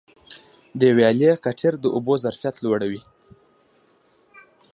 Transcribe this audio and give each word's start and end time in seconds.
د 0.79 0.81
ویالي 0.97 1.29
کټېر 1.45 1.73
د 1.79 1.85
اوبو 1.95 2.13
ظرفیت 2.23 2.55
لوړوي. 2.63 3.01